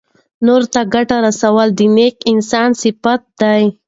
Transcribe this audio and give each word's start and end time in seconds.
نورو 0.45 0.67
ته 0.73 0.81
ګټه 0.93 1.17
رسول 1.27 1.67
د 1.77 1.79
نېک 1.95 2.15
انسان 2.31 2.69
صفت 2.81 3.21
دی. 3.39 3.63